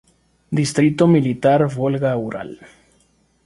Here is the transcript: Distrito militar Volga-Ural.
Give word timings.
Distrito 0.59 1.05
militar 1.11 1.61
Volga-Ural. 1.75 2.51